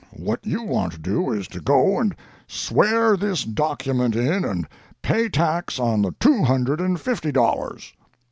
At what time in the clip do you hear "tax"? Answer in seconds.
5.29-5.77